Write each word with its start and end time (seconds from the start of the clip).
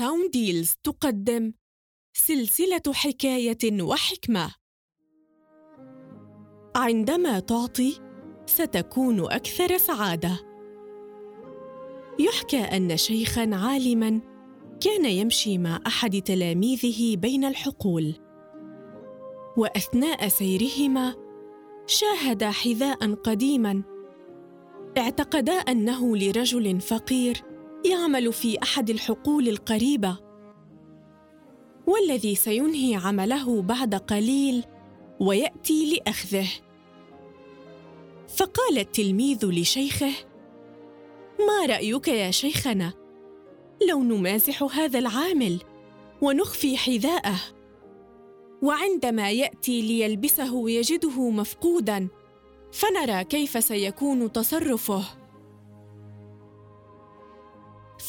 ساوند 0.00 0.30
ديلز 0.30 0.74
تقدم 0.84 1.52
سلسلة 2.16 2.92
حكاية 2.92 3.82
وحكمة. 3.82 4.54
عندما 6.76 7.40
تعطي 7.40 8.00
ستكون 8.46 9.20
أكثر 9.20 9.78
سعادة. 9.78 10.40
يحكى 12.18 12.60
أن 12.60 12.96
شيخاً 12.96 13.50
عالماً 13.52 14.20
كان 14.80 15.04
يمشي 15.04 15.58
مع 15.58 15.80
أحد 15.86 16.22
تلاميذه 16.22 17.16
بين 17.16 17.44
الحقول. 17.44 18.14
وأثناء 19.56 20.28
سيرهما 20.28 21.14
شاهدا 21.86 22.50
حذاء 22.50 23.14
قديما 23.14 23.82
اعتقدا 24.98 25.52
أنه 25.52 26.16
لرجل 26.16 26.80
فقير 26.80 27.49
يعمل 27.84 28.32
في 28.32 28.62
أحد 28.62 28.90
الحقول 28.90 29.48
القريبة 29.48 30.18
والذي 31.86 32.34
سينهي 32.34 32.94
عمله 32.94 33.62
بعد 33.62 33.94
قليل 33.94 34.64
ويأتي 35.20 35.94
لأخذه. 35.94 36.48
فقال 38.36 38.78
التلميذ 38.78 39.46
لشيخه 39.46 40.12
ما 41.38 41.66
رأيك 41.66 42.08
يا 42.08 42.30
شيخنا؟ 42.30 42.92
لو 43.88 44.02
نمازح 44.02 44.62
هذا 44.62 44.98
العامل 44.98 45.60
ونخفي 46.22 46.76
حذاءه 46.76 47.36
وعندما 48.62 49.30
يأتي 49.30 49.82
ليلبسه 49.82 50.70
يجده 50.70 51.30
مفقودا 51.30 52.08
فنرى 52.72 53.24
كيف 53.24 53.64
سيكون 53.64 54.32
تصرفه. 54.32 55.19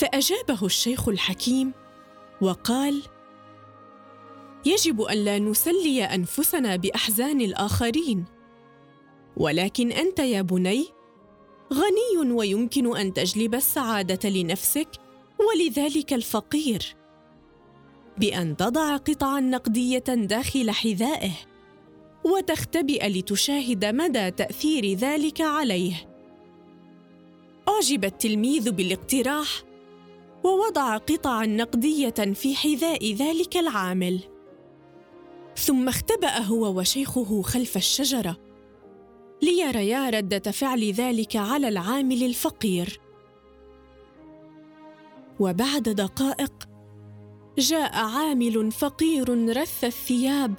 فأجابه 0.02 0.66
الشيخ 0.66 1.10
الحكيم 1.10 1.72
وقال 2.42 3.02
يجب 4.66 5.02
أن 5.02 5.18
لا 5.18 5.40
نسلي 5.40 6.04
أنفسنا 6.04 6.76
بأحزان 6.76 7.42
الآخرين 7.42 8.26
ولكن 9.38 9.92
أنت 9.92 10.20
يا 10.20 10.42
بني 10.42 10.86
غني 11.74 12.32
ويمكن 12.32 12.98
أن 12.98 13.14
تجلب 13.14 13.56
السعادة 13.56 14.30
لنفسك 14.30 14.88
ولذلك 15.40 16.14
الفقير 16.14 16.96
بأن 18.18 18.58
تضع 18.58 18.98
قطعا 18.98 19.40
نقدية 19.40 20.04
داخل 20.08 20.72
حذائه 20.72 21.34
وتختبئ 22.24 23.08
لتشاهد 23.08 23.86
مدى 23.86 24.32
تأثير 24.32 24.94
ذلك 24.94 25.42
عليه. 25.42 25.94
أعجب 27.70 28.06
التلميذ 28.06 28.72
بالاقتراح 28.72 29.71
ووضع 30.44 30.98
قطعا 30.98 31.46
نقدية 31.46 32.34
في 32.34 32.56
حذاء 32.56 33.14
ذلك 33.14 33.58
العامل. 33.58 34.20
ثم 35.58 35.88
اختبأ 35.88 36.40
هو 36.40 36.80
وشيخه 36.80 37.42
خلف 37.42 37.78
الشجرة. 37.78 38.38
ليريا 39.42 40.10
ردة 40.10 40.52
فعل 40.52 40.92
ذلك 40.92 41.36
على 41.36 41.68
العامل 41.68 42.24
الفقير. 42.24 43.00
وبعد 45.40 45.84
دقائق 45.84 46.54
جاء 47.58 47.96
عامل 47.96 48.72
فقير 48.72 49.58
رث 49.58 49.84
الثياب 49.84 50.54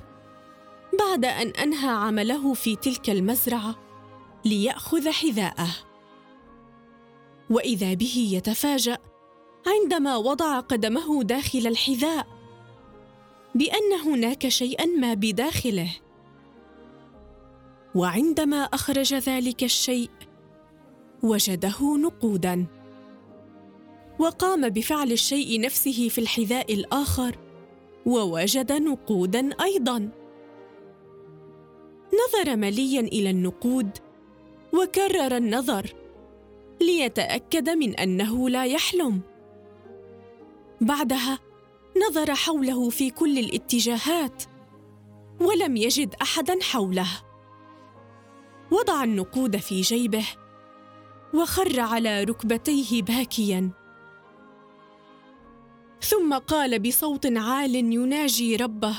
بعد 0.99 1.25
أن 1.25 1.49
أنهى 1.49 1.91
عمله 1.91 2.55
في 2.55 2.77
تلك 2.77 3.11
المزرعة 3.11 3.75
ليأخذ 4.45 5.11
حذاءه. 5.11 5.71
وإذا 7.51 7.95
به 7.95 8.31
يتفاجأ 8.33 8.99
عندما 9.67 10.17
وضع 10.17 10.61
قدمه 10.61 11.23
داخل 11.23 11.67
الحذاء 11.67 12.27
بأن 13.55 13.93
هناك 14.05 14.49
شيئا 14.49 14.87
ما 14.87 15.15
بداخله. 15.15 15.97
وعندما 17.95 18.63
أخرج 18.63 19.15
ذلك 19.15 19.65
الشيء 19.65 20.11
وجده 21.23 21.97
نقودا. 21.97 22.67
وقام 24.19 24.69
بفعل 24.69 25.13
الشيء 25.13 25.61
نفسه 25.61 26.09
في 26.09 26.21
الحذاء 26.21 26.75
الآخر 26.75 27.39
ووجد 28.07 28.73
نقودا 28.73 29.51
أيضا. 29.63 30.11
نظر 32.13 32.57
مليا 32.57 33.01
إلى 33.01 33.31
النقود 33.31 33.91
وكرر 34.73 35.37
النظر 35.37 35.95
ليتأكد 36.81 37.71
من 37.71 37.95
أنه 37.95 38.49
لا 38.49 38.65
يحلم. 38.65 39.32
بعدها 40.85 41.39
نظر 42.09 42.35
حوله 42.35 42.91
في 42.91 43.11
كل 43.11 43.39
الاتجاهات 43.39 44.43
ولم 45.41 45.77
يجد 45.77 46.15
أحدا 46.23 46.59
حوله. 46.63 47.09
وضع 48.71 49.05
النقود 49.05 49.57
في 49.57 49.81
جيبه 49.81 50.27
وخر 51.35 51.81
على 51.81 52.25
ركبتيه 52.25 53.03
باكيا. 53.03 53.71
ثم 56.01 56.35
قال 56.39 56.79
بصوت 56.79 57.27
عال 57.37 57.75
يناجي 57.75 58.57
ربه 58.57 58.97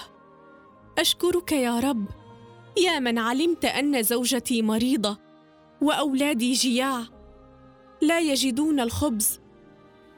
أشكرك 0.97 1.51
يا 1.51 1.79
رب 1.79 2.05
يا 2.77 3.00
من 3.00 3.17
علمت 3.19 3.65
أن 3.65 4.03
زوجتي 4.03 4.61
مريضة 4.61 5.17
وأولادي 5.81 6.53
جياع 6.53 7.03
لا 8.01 8.19
يجدون 8.19 8.79
الخبز 8.79 9.42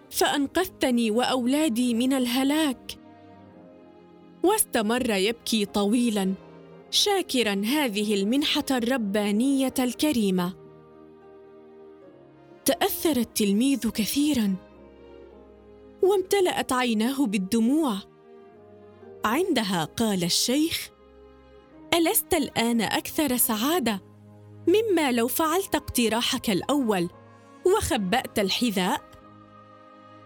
فأنقذتني 0.10 1.12
وأولادي 1.12 1.94
من 1.94 2.14
الهلاك. 2.14 2.98
واستمر 4.44 5.10
يبكي 5.10 5.66
طويلا 5.66 6.34
شاكرا 6.92 7.62
هذه 7.66 8.14
المنحة 8.14 8.66
الربانية 8.72 9.74
الكريمة. 9.80 10.54
تاثر 12.66 13.18
التلميذ 13.18 13.90
كثيرا. 13.90 14.56
وامتلأت 16.02 16.74
عيناه 16.74 17.26
بالدموع. 17.26 17.96
عندها 19.26 19.84
قال 19.84 20.24
الشيخ 20.24 20.90
ألست 21.94 22.34
الآن 22.34 22.82
أكثر 22.82 23.38
سعادة؟ 23.38 24.02
مما 24.68 25.12
لو 25.12 25.28
فعلت 25.28 25.76
اقتراحك 25.76 26.50
الأول 26.50 27.10
وخبأت 27.66 28.40
الحذاء؟ 28.40 29.15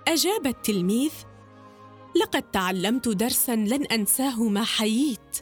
أجاب 0.09 0.47
التلميذ 0.47 1.11
لقد 2.15 2.51
تعلمت 2.51 3.09
درسا 3.09 3.55
لن 3.55 3.85
أنساه 3.85 4.43
ما 4.43 4.63
حييت. 4.63 5.37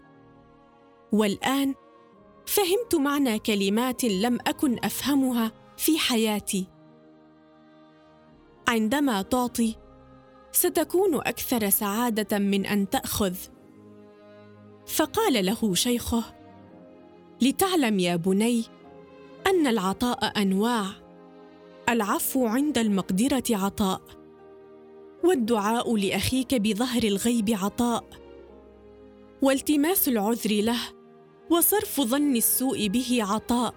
والآن 1.11 1.75
فهمت 2.45 2.95
معنى 2.95 3.39
كلمات 3.39 4.03
لم 4.03 4.37
أكن 4.47 4.77
أفهمها 4.83 5.51
في 5.77 5.99
حياتي. 5.99 6.67
عندما 8.67 9.21
تعطي 9.21 9.75
ستكون 10.51 11.15
أكثر 11.15 11.69
سعادة 11.69 12.37
من 12.37 12.65
أن 12.65 12.89
تأخذ. 12.89 13.35
فقال 14.87 15.45
له 15.45 15.73
شيخه 15.73 16.23
لتعلم 17.41 17.99
يا 17.99 18.15
بني 18.15 18.63
أن 19.47 19.67
العطاء 19.67 20.41
أنواع 20.41 20.85
العفو 21.89 22.47
عند 22.47 22.77
المقدرة 22.77 23.43
عطاء. 23.49 24.16
والدعاء 25.27 25.95
لأخيك 25.95 26.55
بظهر 26.55 27.03
الغيب 27.03 27.49
عطاء. 27.49 28.03
والتماس 29.41 30.07
العذر 30.07 30.61
له 30.61 30.79
وصرف 31.51 32.01
ظن 32.01 32.35
السوء 32.35 32.87
به 32.87 33.19
عطاء. 33.21 33.75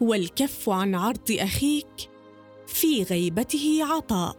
والكف 0.00 0.68
عن 0.68 0.94
عرض 0.94 1.30
أخيك 1.30 2.10
في 2.66 3.02
غيبته 3.02 3.84
عطاء. 3.84 4.36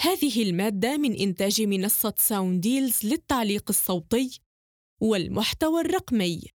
هذه 0.00 0.42
المادة 0.42 0.96
من 0.96 1.14
إنتاج 1.14 1.62
منصة 1.62 2.14
ساونديلز 2.16 3.06
للتعليق 3.06 3.64
الصوتي 3.68 4.40
والمحتوى 5.00 5.80
الرقمي. 5.80 6.57